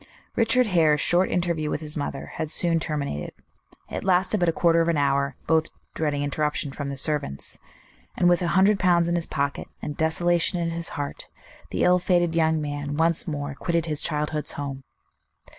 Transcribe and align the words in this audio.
Richard 0.35 0.65
Hare's 0.65 0.99
short 0.99 1.29
interview 1.29 1.69
with 1.69 1.79
his 1.79 1.95
mother 1.95 2.31
had 2.37 2.49
soon 2.49 2.79
terminated. 2.79 3.33
It 3.91 4.03
lasted 4.03 4.39
but 4.39 4.49
a 4.49 4.51
quarter 4.51 4.81
of 4.81 4.87
an 4.87 4.97
hour, 4.97 5.35
both 5.45 5.67
dreading 5.93 6.23
interruptions 6.23 6.75
from 6.75 6.89
the 6.89 6.97
servants; 6.97 7.59
and 8.17 8.27
with 8.27 8.41
a 8.41 8.47
hundred 8.57 8.79
pounds 8.79 9.07
in 9.07 9.13
his 9.13 9.27
pocket, 9.27 9.67
and 9.79 9.95
desolation 9.95 10.59
in 10.59 10.71
his 10.71 10.89
heart, 10.97 11.27
the 11.69 11.83
ill 11.83 11.99
fated 11.99 12.33
young 12.35 12.59
man 12.59 12.97
once 12.97 13.27
more 13.27 13.53
quitted 13.53 13.85
his 13.85 14.01
childhood's 14.01 14.53
home. 14.53 14.81